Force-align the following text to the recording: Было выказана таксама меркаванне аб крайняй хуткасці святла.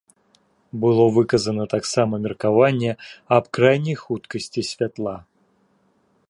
Было 0.83 1.03
выказана 1.17 1.63
таксама 1.73 2.15
меркаванне 2.25 2.91
аб 3.37 3.45
крайняй 3.59 3.97
хуткасці 4.03 4.61
святла. 4.73 5.15